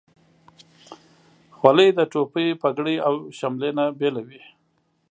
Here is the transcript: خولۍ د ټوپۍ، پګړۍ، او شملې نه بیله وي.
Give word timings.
خولۍ 1.57 1.89
د 1.97 1.99
ټوپۍ، 2.11 2.47
پګړۍ، 2.61 2.97
او 3.07 3.13
شملې 3.37 3.69
نه 3.77 3.85
بیله 3.99 4.21
وي. 4.27 4.41